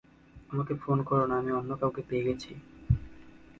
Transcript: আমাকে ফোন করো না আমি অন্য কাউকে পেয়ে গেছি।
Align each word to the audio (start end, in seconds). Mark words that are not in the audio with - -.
আমাকে 0.51 0.73
ফোন 0.73 0.97
করো 1.03 1.25
না 1.29 1.35
আমি 1.37 1.51
অন্য 1.51 1.71
কাউকে 1.81 2.01
পেয়ে 2.09 2.25
গেছি। 2.27 2.51